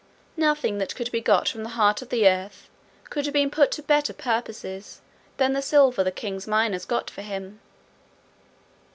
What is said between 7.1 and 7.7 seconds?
for him.